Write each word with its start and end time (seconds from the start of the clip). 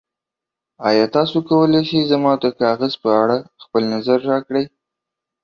ایا 0.87 1.05
تاسو 1.15 1.37
کولی 1.47 1.81
شئ 1.87 2.01
زما 2.11 2.31
د 2.43 2.45
کاغذ 2.61 2.93
په 3.03 3.09
اړه 3.21 3.37
خپل 3.63 3.81
نظر 3.93 4.17
راکړئ؟ 4.31 4.65